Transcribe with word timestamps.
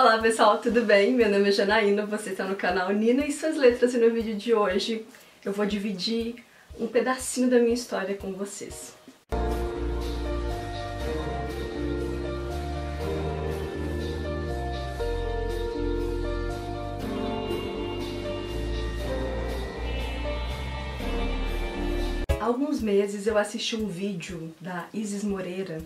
Olá 0.00 0.16
pessoal, 0.16 0.56
tudo 0.56 0.80
bem? 0.80 1.12
Meu 1.12 1.28
nome 1.28 1.50
é 1.50 1.52
Janaína, 1.52 2.06
você 2.06 2.30
está 2.30 2.46
no 2.46 2.56
canal 2.56 2.90
Nina 2.90 3.26
e 3.26 3.30
suas 3.30 3.54
letras 3.54 3.92
e 3.92 3.98
no 3.98 4.10
vídeo 4.10 4.34
de 4.34 4.54
hoje 4.54 5.04
eu 5.44 5.52
vou 5.52 5.66
dividir 5.66 6.36
um 6.80 6.86
pedacinho 6.86 7.50
da 7.50 7.58
minha 7.58 7.74
história 7.74 8.16
com 8.16 8.32
vocês. 8.32 8.94
Há 22.40 22.44
alguns 22.46 22.80
meses 22.80 23.26
eu 23.26 23.36
assisti 23.36 23.76
um 23.76 23.86
vídeo 23.86 24.50
da 24.58 24.88
Isis 24.94 25.22
Moreira 25.22 25.82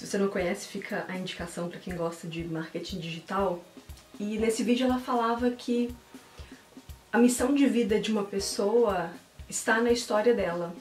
se 0.00 0.06
você 0.06 0.16
não 0.16 0.28
conhece, 0.28 0.66
fica 0.66 1.04
a 1.08 1.18
indicação 1.18 1.68
para 1.68 1.78
quem 1.78 1.94
gosta 1.94 2.26
de 2.26 2.42
marketing 2.42 3.00
digital. 3.00 3.62
E 4.18 4.38
nesse 4.38 4.64
vídeo 4.64 4.86
ela 4.86 4.98
falava 4.98 5.50
que 5.50 5.94
a 7.12 7.18
missão 7.18 7.54
de 7.54 7.66
vida 7.66 8.00
de 8.00 8.10
uma 8.10 8.24
pessoa 8.24 9.10
está 9.46 9.78
na 9.78 9.92
história 9.92 10.32
dela. 10.34 10.74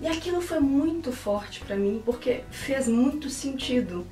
E 0.00 0.08
aquilo 0.08 0.40
foi 0.40 0.58
muito 0.58 1.12
forte 1.12 1.60
para 1.60 1.76
mim 1.76 2.02
porque 2.04 2.42
fez 2.50 2.88
muito 2.88 3.30
sentido. 3.30 4.04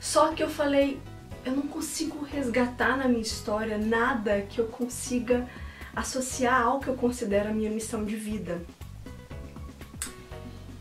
Só 0.00 0.32
que 0.32 0.42
eu 0.42 0.48
falei, 0.48 0.98
eu 1.44 1.52
não 1.52 1.68
consigo 1.68 2.24
resgatar 2.24 2.96
na 2.96 3.06
minha 3.06 3.20
história 3.20 3.76
nada 3.76 4.40
que 4.48 4.58
eu 4.58 4.66
consiga 4.66 5.46
associar 5.94 6.62
ao 6.62 6.80
que 6.80 6.88
eu 6.88 6.94
considero 6.94 7.50
a 7.50 7.52
minha 7.52 7.70
missão 7.70 8.02
de 8.02 8.16
vida. 8.16 8.62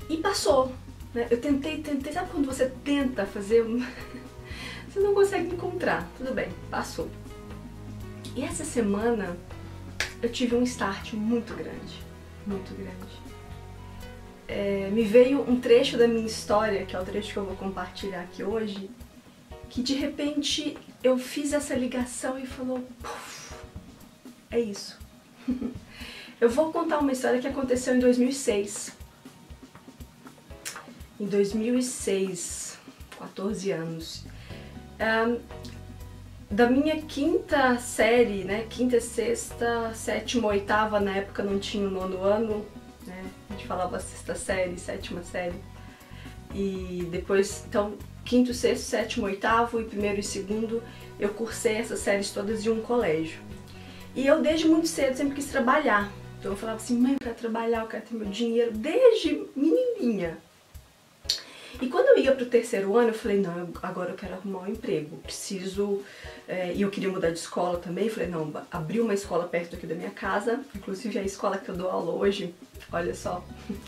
E 0.09 0.15
passou. 0.15 0.73
Né? 1.13 1.27
Eu 1.29 1.39
tentei, 1.39 1.81
tentei, 1.81 2.13
sabe 2.13 2.29
quando 2.31 2.45
você 2.45 2.71
tenta 2.83 3.25
fazer 3.25 3.63
um... 3.63 3.79
você 4.87 4.99
não 4.99 5.13
consegue 5.13 5.53
encontrar, 5.53 6.07
tudo 6.17 6.33
bem, 6.33 6.49
passou. 6.69 7.09
E 8.35 8.43
essa 8.43 8.63
semana 8.63 9.37
eu 10.21 10.31
tive 10.31 10.55
um 10.55 10.63
start 10.63 11.13
muito 11.13 11.53
grande, 11.53 12.01
muito 12.47 12.73
grande. 12.75 13.21
É, 14.47 14.89
me 14.91 15.03
veio 15.03 15.41
um 15.49 15.59
trecho 15.59 15.97
da 15.97 16.07
minha 16.07 16.25
história, 16.25 16.85
que 16.85 16.95
é 16.95 16.99
o 16.99 17.05
trecho 17.05 17.33
que 17.33 17.39
eu 17.39 17.45
vou 17.45 17.55
compartilhar 17.55 18.21
aqui 18.21 18.43
hoje, 18.43 18.89
que 19.69 19.81
de 19.81 19.93
repente 19.95 20.77
eu 21.03 21.17
fiz 21.17 21.53
essa 21.53 21.73
ligação 21.73 22.37
e 22.37 22.45
falou, 22.45 22.85
Puf, 23.01 23.53
é 24.49 24.59
isso. 24.59 24.99
eu 26.39 26.49
vou 26.49 26.71
contar 26.71 26.99
uma 26.99 27.11
história 27.11 27.39
que 27.39 27.47
aconteceu 27.47 27.95
em 27.95 27.99
2006 27.99 29.00
em 31.21 31.27
2006, 31.27 32.79
14 33.19 33.71
anos. 33.71 34.25
Um, 34.99 35.39
da 36.49 36.67
minha 36.67 36.99
quinta 37.03 37.77
série, 37.77 38.43
né, 38.43 38.65
quinta, 38.67 38.99
sexta, 38.99 39.93
sétima, 39.93 40.47
oitava, 40.47 40.99
na 40.99 41.15
época 41.17 41.43
não 41.43 41.59
tinha 41.59 41.87
o 41.87 41.91
nono 41.91 42.23
ano, 42.23 42.65
né, 43.05 43.23
a 43.49 43.53
gente 43.53 43.67
falava 43.67 43.99
sexta 43.99 44.33
série, 44.33 44.77
sétima 44.79 45.21
série, 45.21 45.55
e 46.53 47.07
depois, 47.11 47.65
então, 47.69 47.93
quinto, 48.25 48.53
sexto, 48.53 48.83
sétimo, 48.83 49.27
oitavo 49.27 49.79
e 49.79 49.85
primeiro 49.85 50.19
e 50.19 50.23
segundo, 50.23 50.83
eu 51.19 51.29
cursei 51.29 51.75
essas 51.75 51.99
séries 51.99 52.31
todas 52.31 52.65
em 52.65 52.69
um 52.69 52.81
colégio. 52.81 53.39
E 54.15 54.25
eu 54.25 54.41
desde 54.41 54.67
muito 54.67 54.87
cedo 54.87 55.15
sempre 55.15 55.35
quis 55.35 55.45
trabalhar, 55.45 56.11
então 56.39 56.51
eu 56.51 56.57
falava 56.57 56.79
assim, 56.79 56.97
mãe, 56.97 57.13
eu 57.13 57.19
quero 57.19 57.35
trabalhar, 57.35 57.81
eu 57.81 57.87
quero 57.87 58.03
ter 58.05 58.15
meu 58.15 58.27
dinheiro, 58.27 58.71
desde 58.71 59.45
menininha, 59.55 60.37
e 61.79 61.87
quando 61.87 62.07
eu 62.07 62.23
ia 62.23 62.31
pro 62.33 62.45
terceiro 62.45 62.97
ano, 62.97 63.09
eu 63.09 63.13
falei, 63.13 63.39
não, 63.39 63.69
agora 63.81 64.11
eu 64.11 64.15
quero 64.15 64.33
arrumar 64.33 64.61
um 64.61 64.67
emprego, 64.67 65.17
preciso... 65.17 66.01
É, 66.47 66.73
e 66.73 66.81
eu 66.81 66.89
queria 66.89 67.09
mudar 67.09 67.29
de 67.29 67.39
escola 67.39 67.77
também, 67.77 68.09
falei, 68.09 68.27
não, 68.27 68.51
abri 68.69 68.99
uma 68.99 69.13
escola 69.13 69.47
perto 69.47 69.75
aqui 69.75 69.87
da 69.87 69.95
minha 69.95 70.09
casa, 70.09 70.59
inclusive 70.75 71.17
a 71.17 71.23
escola 71.23 71.57
que 71.57 71.69
eu 71.69 71.75
dou 71.75 71.89
aula 71.89 72.11
hoje, 72.11 72.53
olha 72.91 73.13
só. 73.15 73.43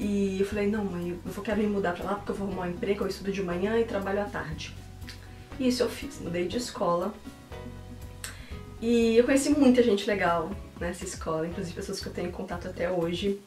E 0.00 0.38
eu 0.38 0.46
falei, 0.46 0.68
não 0.68 0.84
mãe, 0.84 1.10
eu 1.10 1.32
vou 1.32 1.42
querer 1.42 1.62
me 1.62 1.66
mudar 1.66 1.92
pra 1.92 2.04
lá 2.04 2.14
porque 2.14 2.30
eu 2.30 2.36
vou 2.36 2.46
arrumar 2.46 2.66
um 2.66 2.70
emprego, 2.70 3.02
eu 3.02 3.08
estudo 3.08 3.32
de 3.32 3.42
manhã 3.42 3.76
e 3.80 3.84
trabalho 3.84 4.20
à 4.20 4.26
tarde. 4.26 4.72
E 5.58 5.66
isso 5.66 5.82
eu 5.82 5.90
fiz, 5.90 6.20
mudei 6.20 6.46
de 6.46 6.56
escola. 6.56 7.12
E 8.80 9.16
eu 9.16 9.24
conheci 9.24 9.50
muita 9.50 9.82
gente 9.82 10.06
legal 10.06 10.52
nessa 10.78 11.04
escola, 11.04 11.48
inclusive 11.48 11.74
pessoas 11.74 11.98
que 12.00 12.06
eu 12.06 12.12
tenho 12.12 12.30
contato 12.30 12.68
até 12.68 12.88
hoje. 12.88 13.40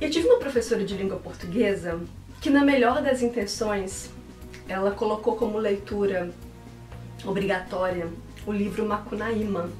E 0.00 0.04
eu 0.04 0.10
tive 0.10 0.26
uma 0.26 0.40
professora 0.40 0.84
de 0.84 0.96
língua 0.96 1.18
portuguesa 1.18 2.00
que 2.40 2.50
na 2.50 2.64
melhor 2.64 3.02
das 3.02 3.22
intenções 3.22 4.10
ela 4.68 4.90
colocou 4.90 5.36
como 5.36 5.58
leitura 5.58 6.30
obrigatória 7.24 8.08
o 8.46 8.52
livro 8.52 8.86
Macunaíma, 8.86 9.70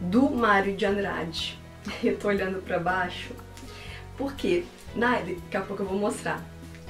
do 0.00 0.30
Mário 0.30 0.76
de 0.76 0.86
Andrade. 0.86 1.58
Eu 2.02 2.16
tô 2.16 2.28
olhando 2.28 2.62
para 2.62 2.78
baixo 2.78 3.32
porque, 4.16 4.64
na, 4.94 5.18
daqui 5.18 5.56
a 5.56 5.60
pouco 5.60 5.82
eu 5.82 5.86
vou 5.86 5.98
mostrar, 5.98 6.42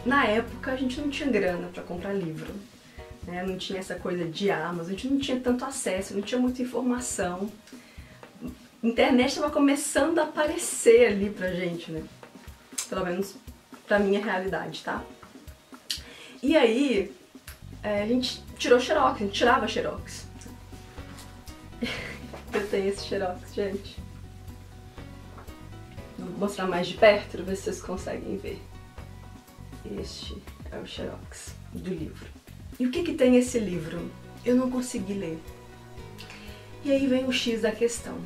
na 0.05 0.27
época 0.27 0.73
a 0.73 0.77
gente 0.77 1.01
não 1.01 1.09
tinha 1.09 1.29
grana 1.29 1.69
para 1.69 1.83
comprar 1.83 2.13
livro, 2.13 2.53
né? 3.27 3.43
não 3.43 3.57
tinha 3.57 3.79
essa 3.79 3.95
coisa 3.95 4.27
de 4.27 4.51
Amazon, 4.51 4.89
a 4.89 4.91
gente 4.91 5.09
não 5.09 5.19
tinha 5.19 5.41
tanto 5.41 5.65
acesso, 5.65 6.15
não 6.15 6.21
tinha 6.21 6.39
muita 6.39 6.61
informação. 6.61 7.51
A 8.43 8.87
internet 8.87 9.31
estava 9.31 9.51
começando 9.51 10.19
a 10.19 10.25
aparecer 10.25 11.07
ali 11.07 11.31
pra 11.31 11.51
gente, 11.53 11.91
né? 11.91 12.03
Pelo 12.91 13.05
menos 13.05 13.35
pra 13.87 13.99
minha 13.99 14.23
realidade, 14.23 14.83
tá? 14.83 15.03
E 16.43 16.57
aí, 16.57 17.15
é, 17.83 18.03
a 18.03 18.07
gente 18.07 18.43
tirou 18.59 18.81
xerox, 18.81 19.17
a 19.17 19.25
gente 19.25 19.33
tirava 19.33 19.69
xerox. 19.69 20.27
Eu 22.53 22.69
tenho 22.69 22.89
esse 22.89 23.05
xerox, 23.05 23.55
gente. 23.55 23.99
Vou 26.19 26.31
mostrar 26.39 26.67
mais 26.67 26.87
de 26.87 26.97
perto 26.97 27.37
pra 27.37 27.43
ver 27.43 27.57
se 27.57 27.65
vocês 27.65 27.83
conseguem 27.83 28.37
ver. 28.37 28.63
Este 30.01 30.41
é 30.71 30.79
o 30.79 30.87
xerox 30.87 31.55
do 31.73 31.91
livro. 31.91 32.27
E 32.79 32.87
o 32.87 32.91
que 32.91 33.03
que 33.03 33.15
tem 33.15 33.37
esse 33.37 33.59
livro? 33.59 34.11
Eu 34.45 34.57
não 34.57 34.71
consegui 34.71 35.15
ler. 35.15 35.39
E 36.85 36.93
aí 36.93 37.07
vem 37.07 37.25
o 37.25 37.33
X 37.33 37.63
da 37.63 37.73
questão. 37.73 38.19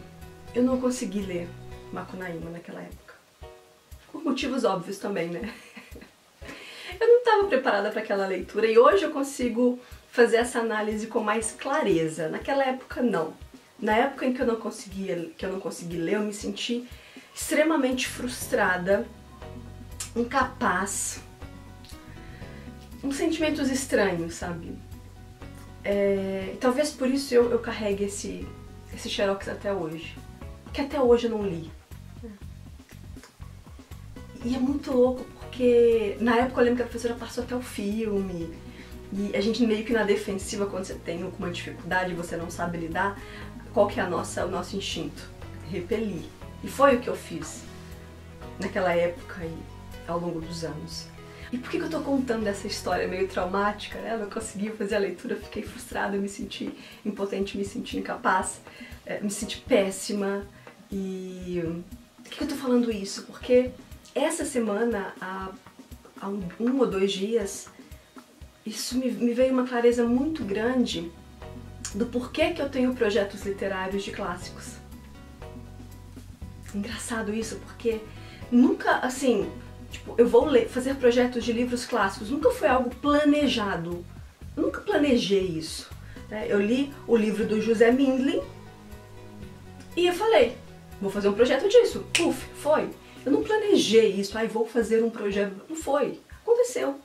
Eu 0.55 0.63
não 0.63 0.81
consegui 0.81 1.21
ler 1.21 1.49
Macunaíma 1.93 2.51
naquela 2.51 2.81
época. 2.81 3.08
Por 4.13 4.23
motivos 4.25 4.65
óbvios 4.65 4.99
também, 4.99 5.29
né? 5.29 5.53
Eu 7.01 7.07
não 7.07 7.19
estava 7.19 7.45
preparada 7.47 7.91
para 7.91 8.01
aquela 8.01 8.27
leitura 8.27 8.67
e 8.67 8.79
hoje 8.79 9.05
eu 9.05 9.13
consigo 9.13 9.79
fazer 10.11 10.39
essa 10.39 10.59
análise 10.59 11.07
com 11.07 11.21
mais 11.21 11.53
clareza. 11.53 12.29
Naquela 12.29 12.65
época 12.65 13.03
não. 13.03 13.35
Na 13.79 13.97
época 13.97 14.27
em 14.27 14.33
que 14.33 14.43
eu 14.43 14.47
não 14.47 14.57
conseguia, 14.57 15.31
que 15.37 15.47
eu 15.47 15.53
não 15.53 15.61
consegui 15.61 15.97
ler, 15.97 16.15
eu 16.15 16.23
me 16.23 16.33
senti 16.33 16.89
extremamente 17.33 18.09
frustrada, 18.09 19.07
incapaz, 20.17 21.21
uns 23.05 23.15
sentimentos 23.15 23.71
estranhos, 23.71 24.35
sabe? 24.35 24.77
É, 25.85 26.57
talvez 26.61 26.91
por 26.91 27.09
isso 27.09 27.33
eu, 27.33 27.51
eu 27.53 27.61
carregue 27.61 28.05
esse, 28.05 28.47
esse 28.93 29.09
xerox 29.09 29.49
até 29.49 29.73
hoje. 29.73 30.17
Que 30.73 30.81
até 30.81 31.01
hoje 31.01 31.27
eu 31.27 31.31
não 31.31 31.47
li. 31.47 31.71
E 34.45 34.55
é 34.55 34.59
muito 34.59 34.93
louco 34.93 35.25
porque 35.41 36.17
na 36.21 36.37
época 36.37 36.61
eu 36.61 36.65
lembro 36.65 36.77
que 36.77 36.83
a 36.83 36.87
professora 36.87 37.15
passou 37.15 37.43
até 37.43 37.55
o 37.55 37.61
filme 37.61 38.55
e 39.13 39.35
a 39.35 39.41
gente 39.41 39.67
meio 39.67 39.85
que 39.85 39.93
na 39.93 40.05
defensiva 40.05 40.67
quando 40.67 40.85
você 40.85 40.95
tem 40.95 41.23
alguma 41.23 41.51
dificuldade 41.51 42.15
você 42.15 42.37
não 42.37 42.51
sabe 42.51 42.79
lidar, 42.79 43.21
qual 43.73 43.89
que 43.89 43.99
é 43.99 44.03
a 44.03 44.09
nossa, 44.09 44.45
o 44.45 44.51
nosso 44.51 44.77
instinto? 44.77 45.29
Repelir. 45.71 46.23
E 46.63 46.69
foi 46.69 46.97
o 46.97 47.01
que 47.01 47.09
eu 47.09 47.17
fiz 47.17 47.63
naquela 48.61 48.93
época 48.95 49.45
e 49.45 49.57
ao 50.07 50.19
longo 50.19 50.41
dos 50.41 50.65
anos. 50.65 51.07
E 51.53 51.57
por 51.57 51.71
que, 51.71 51.79
que 51.79 51.85
eu 51.85 51.91
tô 51.91 52.01
contando 52.01 52.47
essa 52.47 52.67
história 52.67 53.09
meio 53.09 53.27
traumática, 53.27 53.99
né? 54.01 54.15
Eu 54.15 54.19
não 54.19 54.31
consegui 54.31 54.71
fazer 54.71 54.97
a 54.97 54.99
leitura, 54.99 55.37
fiquei 55.37 55.63
frustrada, 55.63 56.17
me 56.17 56.29
senti 56.29 56.71
impotente, 57.05 57.57
me 57.57 57.65
senti 57.65 57.99
incapaz, 57.99 58.61
eh, 59.07 59.21
me 59.21 59.31
senti 59.31 59.59
péssima. 59.59 60.47
E 60.93 61.63
por 62.17 62.25
que, 62.25 62.37
que 62.37 62.45
eu 62.45 62.49
tô 62.49 62.55
falando 62.55 62.91
isso? 62.91 63.23
Porque 63.23 63.71
essa 64.25 64.45
semana, 64.45 65.15
há, 65.21 65.51
há 66.21 66.29
um 66.29 66.79
ou 66.79 66.87
dois 66.87 67.13
dias, 67.13 67.69
isso 68.65 68.99
me, 68.99 69.11
me 69.11 69.33
veio 69.33 69.53
uma 69.53 69.67
clareza 69.67 70.05
muito 70.05 70.45
grande 70.45 71.11
do 71.95 72.07
porquê 72.07 72.51
que 72.51 72.61
eu 72.61 72.69
tenho 72.69 72.95
projetos 72.95 73.45
literários 73.45 74.03
de 74.03 74.11
clássicos. 74.11 74.75
Engraçado 76.75 77.33
isso, 77.33 77.57
porque 77.67 78.01
nunca, 78.53 78.99
assim, 78.99 79.51
tipo, 79.91 80.15
eu 80.19 80.29
vou 80.29 80.45
ler, 80.45 80.69
fazer 80.69 80.95
projetos 80.97 81.45
de 81.45 81.53
livros 81.53 81.87
clássicos, 81.87 82.31
nunca 82.31 82.51
foi 82.51 82.69
algo 82.69 82.91
planejado. 82.97 84.05
Eu 84.57 84.65
nunca 84.65 84.81
planejei 84.81 85.47
isso. 85.47 85.89
Né? 86.29 86.47
Eu 86.49 86.61
li 86.61 86.93
o 87.07 87.17
livro 87.17 87.47
do 87.47 87.61
José 87.61 87.91
Mindlin 87.91 88.43
e 89.97 90.07
eu 90.07 90.13
falei, 90.13 90.57
vou 91.01 91.11
fazer 91.11 91.29
um 91.29 91.33
projeto 91.33 91.69
disso. 91.69 92.05
Puf, 92.13 92.47
foi. 92.57 92.91
Eu 93.25 93.33
não 93.33 93.43
planejei 93.43 94.13
isso, 94.13 94.37
aí 94.39 94.47
vou 94.47 94.67
fazer 94.67 95.03
um 95.03 95.11
projeto. 95.11 95.53
Não 95.69 95.77
foi. 95.77 96.21
Aconteceu. 96.43 96.99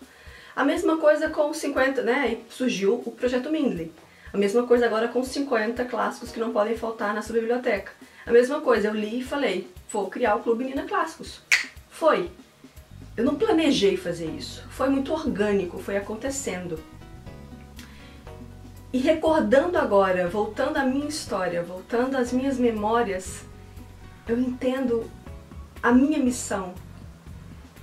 A 0.55 0.63
mesma 0.63 0.97
coisa 0.97 1.29
com 1.29 1.53
50, 1.53 2.01
né? 2.03 2.13
Aí 2.13 2.45
surgiu 2.49 3.01
o 3.05 3.11
projeto 3.11 3.49
Mindley. 3.49 3.91
A 4.31 4.37
mesma 4.37 4.63
coisa 4.65 4.85
agora 4.85 5.07
com 5.07 5.23
50 5.23 5.85
clássicos 5.85 6.31
que 6.31 6.39
não 6.39 6.51
podem 6.51 6.77
faltar 6.77 7.13
na 7.13 7.21
sua 7.21 7.35
biblioteca. 7.35 7.91
A 8.25 8.31
mesma 8.31 8.61
coisa, 8.61 8.87
eu 8.87 8.93
li 8.93 9.19
e 9.19 9.23
falei, 9.23 9.67
vou 9.91 10.09
criar 10.09 10.35
o 10.35 10.43
Clube 10.43 10.63
Menina 10.63 10.87
Clássicos. 10.87 11.41
Foi. 11.89 12.31
Eu 13.15 13.23
não 13.25 13.35
planejei 13.35 13.97
fazer 13.97 14.27
isso. 14.27 14.63
Foi 14.69 14.89
muito 14.89 15.13
orgânico, 15.13 15.77
foi 15.77 15.97
acontecendo. 15.97 16.79
E 18.91 18.97
recordando 18.97 19.77
agora, 19.77 20.27
voltando 20.27 20.77
à 20.77 20.83
minha 20.83 21.07
história, 21.07 21.61
voltando 21.61 22.15
às 22.15 22.31
minhas 22.31 22.57
memórias, 22.57 23.43
eu 24.27 24.39
entendo 24.39 25.09
a 25.83 25.91
minha 25.91 26.17
missão, 26.17 26.73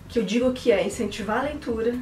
que 0.09 0.19
eu 0.19 0.25
digo 0.25 0.51
que 0.55 0.73
é 0.73 0.87
incentivar 0.87 1.41
a 1.41 1.43
leitura, 1.43 2.01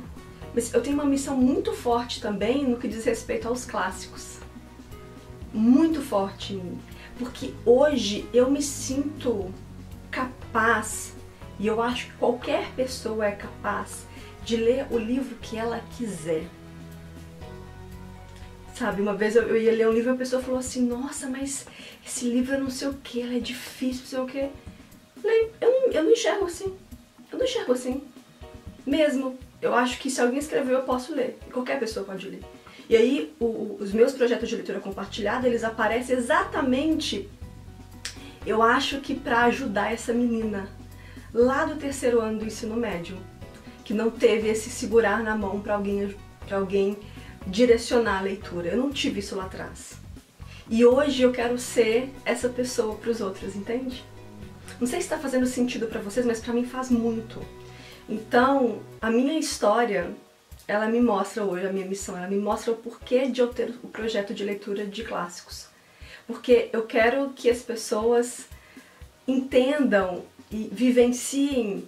mas 0.54 0.72
eu 0.72 0.80
tenho 0.80 0.94
uma 0.94 1.04
missão 1.04 1.36
muito 1.36 1.72
forte 1.72 2.20
também 2.20 2.64
no 2.64 2.76
que 2.76 2.86
diz 2.86 3.04
respeito 3.04 3.48
aos 3.48 3.64
clássicos. 3.64 4.38
Muito 5.52 6.00
forte 6.00 6.54
em 6.54 6.58
mim. 6.58 6.80
Porque 7.18 7.52
hoje 7.66 8.28
eu 8.32 8.48
me 8.48 8.62
sinto 8.62 9.52
capaz, 10.08 11.14
e 11.58 11.66
eu 11.66 11.82
acho 11.82 12.06
que 12.06 12.12
qualquer 12.12 12.70
pessoa 12.76 13.26
é 13.26 13.32
capaz, 13.32 14.06
de 14.44 14.56
ler 14.56 14.86
o 14.92 14.98
livro 14.98 15.34
que 15.42 15.56
ela 15.56 15.82
quiser. 15.96 16.44
Sabe, 18.72 19.02
uma 19.02 19.14
vez 19.14 19.34
eu, 19.34 19.60
ia 19.60 19.72
ler 19.72 19.88
um 19.88 19.92
livro 19.92 20.12
e 20.12 20.14
a 20.14 20.18
pessoa 20.18 20.40
falou 20.40 20.60
assim, 20.60 20.86
nossa, 20.86 21.28
mas 21.28 21.66
esse 22.06 22.24
livro 22.26 22.54
é 22.54 22.58
não 22.58 22.70
sei 22.70 22.86
o 22.86 22.94
que, 22.94 23.20
ela 23.20 23.34
é 23.34 23.40
difícil, 23.40 24.02
não 24.02 24.08
sei 24.08 24.18
o 24.20 24.26
que. 24.26 24.68
Eu 25.60 25.70
não, 25.70 25.92
eu 25.92 26.04
não 26.04 26.10
enxergo 26.10 26.44
assim. 26.44 26.76
Eu 27.30 27.38
não 27.38 27.44
enxergo 27.44 27.72
assim. 27.72 28.02
Mesmo. 28.86 29.38
Eu 29.60 29.74
acho 29.74 29.98
que 29.98 30.10
se 30.10 30.20
alguém 30.20 30.38
escreveu, 30.38 30.78
eu 30.78 30.84
posso 30.84 31.14
ler. 31.14 31.38
Qualquer 31.52 31.78
pessoa 31.78 32.06
pode 32.06 32.28
ler. 32.28 32.42
E 32.88 32.96
aí, 32.96 33.34
o, 33.38 33.76
os 33.78 33.92
meus 33.92 34.12
projetos 34.12 34.48
de 34.48 34.56
leitura 34.56 34.80
compartilhada, 34.80 35.46
eles 35.46 35.62
aparecem 35.62 36.16
exatamente, 36.16 37.28
eu 38.46 38.62
acho 38.62 39.00
que 39.00 39.14
para 39.14 39.42
ajudar 39.44 39.92
essa 39.92 40.12
menina 40.12 40.70
lá 41.34 41.66
do 41.66 41.76
terceiro 41.76 42.18
ano 42.18 42.38
do 42.38 42.46
ensino 42.46 42.74
médio, 42.76 43.18
que 43.84 43.92
não 43.92 44.10
teve 44.10 44.48
esse 44.48 44.70
segurar 44.70 45.22
na 45.22 45.36
mão 45.36 45.60
para 45.60 45.74
alguém, 45.74 46.16
pra 46.46 46.56
alguém 46.56 46.96
direcionar 47.46 48.18
a 48.18 48.22
leitura. 48.22 48.68
Eu 48.68 48.78
não 48.78 48.90
tive 48.90 49.20
isso 49.20 49.36
lá 49.36 49.44
atrás. 49.44 49.92
E 50.70 50.84
hoje 50.84 51.22
eu 51.22 51.32
quero 51.32 51.58
ser 51.58 52.10
essa 52.24 52.48
pessoa 52.48 52.94
para 52.94 53.10
os 53.10 53.20
outros, 53.20 53.54
entende? 53.54 54.02
Não 54.80 54.86
sei 54.86 55.00
se 55.00 55.06
está 55.06 55.18
fazendo 55.18 55.46
sentido 55.46 55.86
para 55.86 56.00
vocês, 56.00 56.24
mas 56.24 56.40
para 56.40 56.54
mim 56.54 56.64
faz 56.64 56.90
muito. 56.90 57.40
Então, 58.08 58.80
a 59.00 59.10
minha 59.10 59.38
história 59.38 60.14
ela 60.68 60.86
me 60.86 61.00
mostra 61.00 61.44
hoje 61.44 61.66
a 61.66 61.72
minha 61.72 61.86
missão, 61.86 62.16
ela 62.16 62.28
me 62.28 62.36
mostra 62.36 62.72
o 62.72 62.76
porquê 62.76 63.26
de 63.26 63.40
eu 63.40 63.48
ter 63.48 63.74
o 63.82 63.88
projeto 63.88 64.34
de 64.34 64.44
leitura 64.44 64.84
de 64.86 65.02
clássicos. 65.02 65.66
Porque 66.26 66.68
eu 66.74 66.82
quero 66.82 67.30
que 67.30 67.48
as 67.48 67.62
pessoas 67.62 68.46
entendam 69.26 70.24
e 70.50 70.68
vivenciem 70.70 71.84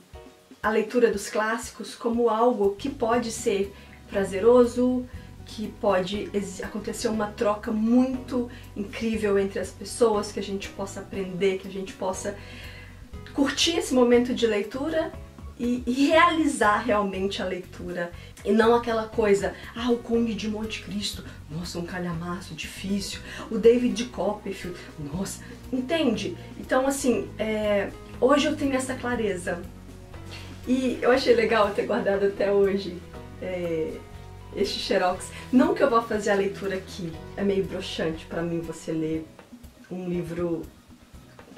a 0.63 0.71
leitura 0.71 1.11
dos 1.11 1.29
clássicos 1.29 1.95
como 1.95 2.31
algo 2.31 2.75
que 2.77 2.89
pode 2.89 3.31
ser 3.31 3.73
prazeroso, 4.09 5.07
que 5.45 5.69
pode 5.81 6.31
acontecer 6.63 7.09
uma 7.09 7.27
troca 7.29 7.71
muito 7.71 8.51
incrível 8.75 9.39
entre 9.39 9.59
as 9.59 9.71
pessoas, 9.71 10.33
que 10.33 10.41
a 10.41 10.43
gente 10.43 10.69
possa 10.71 11.01
aprender, 11.01 11.59
que 11.59 11.69
a 11.69 11.71
gente 11.71 11.93
possa 11.93 12.37
curtir 13.41 13.79
esse 13.79 13.95
momento 13.95 14.35
de 14.35 14.47
leitura 14.47 15.11
e, 15.59 15.83
e 15.87 16.09
realizar 16.09 16.81
realmente 16.81 17.41
a 17.41 17.47
leitura. 17.47 18.13
E 18.45 18.53
não 18.53 18.75
aquela 18.75 19.05
coisa, 19.05 19.55
ah, 19.75 19.91
o 19.91 19.97
Conde 19.97 20.35
de 20.35 20.47
Monte 20.47 20.83
Cristo, 20.83 21.25
nossa, 21.51 21.79
um 21.79 21.87
calhamaço 21.87 22.55
difícil. 22.55 23.21
O 23.51 23.57
David 23.57 24.05
Copperfield, 24.07 24.79
nossa, 25.15 25.43
entende? 25.73 26.37
Então, 26.59 26.87
assim, 26.87 27.31
é, 27.39 27.89
hoje 28.21 28.47
eu 28.47 28.55
tenho 28.55 28.75
essa 28.75 28.95
clareza. 28.95 29.63
E 30.69 30.99
eu 31.01 31.11
achei 31.11 31.35
legal 31.35 31.71
ter 31.71 31.87
guardado 31.87 32.27
até 32.27 32.53
hoje 32.53 32.99
é, 33.41 33.91
este 34.55 34.79
xerox. 34.79 35.31
Não 35.51 35.75
que 35.75 35.83
eu 35.83 35.89
vá 35.89 36.03
fazer 36.03 36.33
a 36.33 36.35
leitura 36.35 36.77
aqui, 36.77 37.11
é 37.39 37.43
meio 37.43 37.65
broxante 37.65 38.27
para 38.27 38.43
mim 38.43 38.61
você 38.61 38.93
ler 38.93 39.27
um 39.91 40.11
livro 40.11 40.61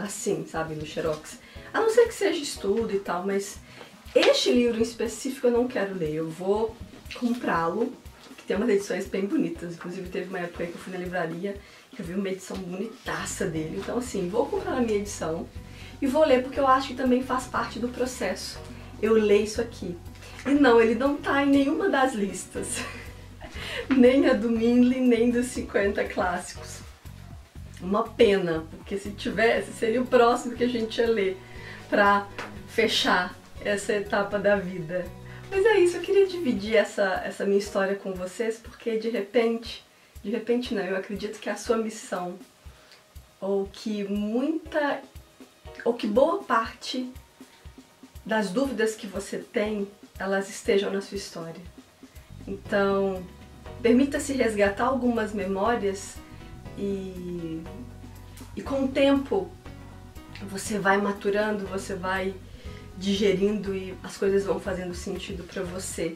assim, 0.02 0.46
sabe, 0.46 0.74
no 0.74 0.86
xerox. 0.86 1.38
A 1.72 1.80
não 1.80 1.90
ser 1.90 2.06
que 2.06 2.14
seja 2.14 2.42
estudo 2.42 2.94
e 2.94 2.98
tal, 2.98 3.24
mas 3.24 3.58
este 4.14 4.52
livro 4.52 4.78
em 4.78 4.82
específico 4.82 5.46
eu 5.46 5.52
não 5.52 5.66
quero 5.66 5.94
ler, 5.94 6.14
eu 6.14 6.28
vou 6.28 6.76
comprá-lo, 7.14 7.92
que 8.36 8.44
tem 8.44 8.56
umas 8.56 8.68
edições 8.68 9.06
bem 9.06 9.26
bonitas, 9.26 9.74
inclusive 9.74 10.08
teve 10.08 10.28
uma 10.28 10.40
época 10.40 10.66
que 10.66 10.72
eu 10.72 10.78
fui 10.78 10.92
na 10.92 10.98
livraria 10.98 11.56
que 11.94 12.00
eu 12.00 12.06
vi 12.06 12.14
uma 12.14 12.28
edição 12.28 12.56
bonitaça 12.56 13.46
dele, 13.46 13.76
então 13.78 13.98
assim, 13.98 14.28
vou 14.28 14.46
comprar 14.46 14.78
a 14.78 14.80
minha 14.80 14.98
edição 14.98 15.46
e 16.00 16.06
vou 16.06 16.24
ler 16.24 16.42
porque 16.42 16.58
eu 16.58 16.66
acho 16.66 16.88
que 16.88 16.94
também 16.94 17.22
faz 17.22 17.44
parte 17.44 17.78
do 17.78 17.88
processo 17.88 18.58
eu 19.00 19.12
ler 19.12 19.42
isso 19.42 19.60
aqui. 19.60 19.96
E 20.46 20.50
não, 20.50 20.80
ele 20.80 20.94
não 20.94 21.16
tá 21.16 21.42
em 21.42 21.50
nenhuma 21.50 21.88
das 21.88 22.14
listas, 22.14 22.82
nem 23.94 24.26
a 24.26 24.32
do 24.32 24.50
Minley, 24.50 25.00
nem 25.00 25.30
dos 25.30 25.46
50 25.46 26.04
clássicos. 26.04 26.81
Uma 27.82 28.08
pena, 28.08 28.64
porque 28.70 28.96
se 28.96 29.10
tivesse, 29.10 29.72
seria 29.72 30.00
o 30.00 30.06
próximo 30.06 30.54
que 30.54 30.62
a 30.62 30.68
gente 30.68 31.00
ia 31.00 31.10
ler 31.10 31.36
pra 31.90 32.28
fechar 32.68 33.36
essa 33.64 33.92
etapa 33.92 34.38
da 34.38 34.56
vida. 34.56 35.04
Mas 35.50 35.66
é 35.66 35.78
isso, 35.80 35.96
eu 35.96 36.00
queria 36.00 36.26
dividir 36.26 36.76
essa, 36.76 37.20
essa 37.24 37.44
minha 37.44 37.58
história 37.58 37.96
com 37.96 38.14
vocês, 38.14 38.58
porque 38.58 38.96
de 38.98 39.10
repente, 39.10 39.84
de 40.22 40.30
repente 40.30 40.74
não, 40.74 40.82
eu 40.82 40.96
acredito 40.96 41.38
que 41.38 41.50
a 41.50 41.56
sua 41.56 41.76
missão, 41.76 42.38
ou 43.40 43.68
que 43.70 44.04
muita, 44.04 45.02
ou 45.84 45.92
que 45.92 46.06
boa 46.06 46.42
parte 46.42 47.12
das 48.24 48.50
dúvidas 48.50 48.94
que 48.94 49.06
você 49.06 49.38
tem, 49.38 49.88
elas 50.18 50.48
estejam 50.48 50.90
na 50.90 51.00
sua 51.00 51.16
história. 51.16 51.60
Então, 52.46 53.22
permita-se 53.82 54.32
resgatar 54.32 54.84
algumas 54.84 55.32
memórias 55.32 56.16
e, 56.78 57.62
e 58.56 58.62
com 58.62 58.84
o 58.84 58.88
tempo 58.88 59.50
você 60.48 60.78
vai 60.78 61.00
maturando, 61.00 61.66
você 61.66 61.94
vai 61.94 62.34
digerindo 62.96 63.74
e 63.74 63.94
as 64.02 64.16
coisas 64.16 64.44
vão 64.44 64.60
fazendo 64.60 64.94
sentido 64.94 65.44
para 65.44 65.62
você. 65.62 66.14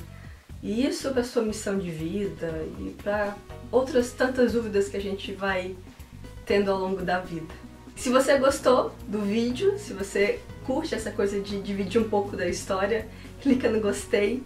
E 0.63 0.87
isso 0.87 1.11
para 1.11 1.23
sua 1.23 1.43
missão 1.43 1.79
de 1.79 1.91
vida 1.91 2.67
e 2.81 2.91
para 3.03 3.37
outras 3.71 4.13
tantas 4.13 4.53
dúvidas 4.53 4.89
que 4.89 4.97
a 4.97 5.01
gente 5.01 5.33
vai 5.33 5.77
tendo 6.45 6.71
ao 6.71 6.79
longo 6.79 7.03
da 7.03 7.21
vida. 7.21 7.53
Se 7.95 8.11
você 8.11 8.39
gostou 8.39 8.95
do 9.09 9.21
vídeo, 9.21 9.79
se 9.79 9.93
você 9.93 10.41
curte 10.65 10.95
essa 10.95 11.11
coisa 11.11 11.41
de 11.41 11.61
dividir 11.61 12.01
um 12.01 12.09
pouco 12.09 12.37
da 12.37 12.47
história, 12.47 13.09
clica 13.41 13.71
no 13.71 13.81
gostei. 13.81 14.43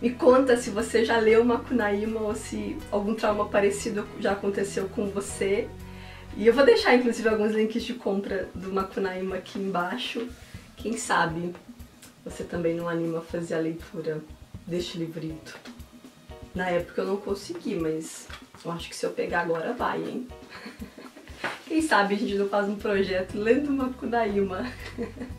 Me 0.00 0.10
conta 0.10 0.56
se 0.56 0.68
você 0.68 1.04
já 1.04 1.16
leu 1.18 1.44
Makunaíma 1.44 2.20
ou 2.20 2.34
se 2.34 2.76
algum 2.90 3.14
trauma 3.14 3.48
parecido 3.48 4.06
já 4.20 4.32
aconteceu 4.32 4.88
com 4.90 5.08
você. 5.08 5.68
E 6.36 6.46
eu 6.46 6.52
vou 6.52 6.66
deixar 6.66 6.94
inclusive 6.94 7.28
alguns 7.28 7.52
links 7.52 7.82
de 7.82 7.94
compra 7.94 8.48
do 8.54 8.72
Makunaíma 8.72 9.36
aqui 9.36 9.58
embaixo. 9.58 10.28
Quem 10.76 10.98
sabe 10.98 11.54
você 12.22 12.44
também 12.44 12.74
não 12.74 12.88
anima 12.88 13.18
a 13.18 13.22
fazer 13.22 13.54
a 13.54 13.58
leitura 13.58 14.20
deste 14.66 14.98
livrito. 14.98 15.58
Na 16.54 16.68
época 16.68 17.02
eu 17.02 17.06
não 17.06 17.16
consegui, 17.16 17.76
mas 17.76 18.26
eu 18.64 18.72
acho 18.72 18.88
que 18.88 18.96
se 18.96 19.06
eu 19.06 19.12
pegar 19.12 19.42
agora 19.42 19.72
vai, 19.72 20.02
hein? 20.02 20.28
Quem 21.66 21.80
sabe 21.80 22.14
a 22.14 22.18
gente 22.18 22.34
não 22.34 22.48
faz 22.48 22.68
um 22.68 22.76
projeto 22.76 23.38
lendo 23.38 23.72
Makunaíma. 23.72 24.66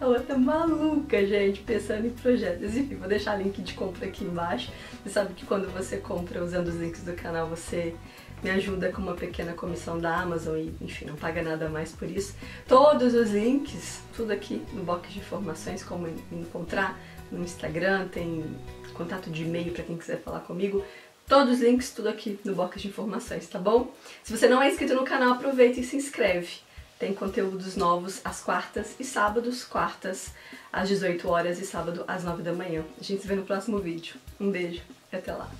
A 0.00 0.06
outra 0.06 0.36
maluca, 0.36 1.24
gente, 1.24 1.60
pensando 1.60 2.06
em 2.06 2.10
projetos. 2.10 2.76
Enfim, 2.76 2.96
vou 2.96 3.08
deixar 3.08 3.36
link 3.36 3.62
de 3.62 3.74
compra 3.74 4.06
aqui 4.06 4.24
embaixo. 4.24 4.72
Você 5.02 5.10
sabe 5.10 5.34
que 5.34 5.46
quando 5.46 5.72
você 5.72 5.98
compra 5.98 6.42
usando 6.42 6.68
os 6.68 6.76
links 6.76 7.02
do 7.02 7.12
canal, 7.12 7.48
você 7.48 7.94
me 8.42 8.50
ajuda 8.50 8.90
com 8.92 9.00
uma 9.00 9.14
pequena 9.14 9.52
comissão 9.52 9.98
da 9.98 10.20
Amazon 10.20 10.56
e, 10.58 10.74
enfim, 10.80 11.06
não 11.06 11.14
paga 11.14 11.42
nada 11.42 11.68
mais 11.68 11.92
por 11.92 12.10
isso. 12.10 12.34
Todos 12.66 13.14
os 13.14 13.30
links, 13.30 14.00
tudo 14.14 14.32
aqui 14.32 14.62
no 14.72 14.82
box 14.82 15.12
de 15.12 15.20
informações, 15.20 15.82
como 15.82 16.06
me 16.06 16.40
encontrar 16.40 16.98
no 17.30 17.42
Instagram, 17.42 18.08
tem 18.08 18.44
contato 18.92 19.30
de 19.30 19.44
e-mail 19.44 19.72
para 19.72 19.84
quem 19.84 19.96
quiser 19.96 20.20
falar 20.20 20.40
comigo. 20.40 20.84
Todos 21.26 21.54
os 21.54 21.60
links, 21.60 21.92
tudo 21.92 22.08
aqui 22.08 22.38
no 22.44 22.54
box 22.54 22.82
de 22.82 22.88
informações, 22.88 23.48
tá 23.48 23.58
bom? 23.58 23.90
Se 24.22 24.36
você 24.36 24.46
não 24.46 24.60
é 24.60 24.68
inscrito 24.68 24.94
no 24.94 25.04
canal, 25.04 25.32
aproveita 25.32 25.80
e 25.80 25.84
se 25.84 25.96
inscreve. 25.96 26.58
Tem 27.04 27.12
conteúdos 27.12 27.76
novos 27.76 28.22
às 28.24 28.40
quartas 28.40 28.96
e 28.98 29.04
sábados, 29.04 29.62
quartas 29.62 30.32
às 30.72 30.88
18 30.88 31.28
horas 31.28 31.60
e 31.60 31.66
sábado 31.66 32.02
às 32.08 32.24
9 32.24 32.42
da 32.42 32.54
manhã. 32.54 32.82
A 32.98 33.04
gente 33.04 33.20
se 33.20 33.28
vê 33.28 33.34
no 33.34 33.44
próximo 33.44 33.78
vídeo. 33.78 34.16
Um 34.40 34.50
beijo 34.50 34.80
e 35.12 35.16
até 35.16 35.34
lá. 35.34 35.50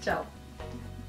Tchau! 0.00 0.35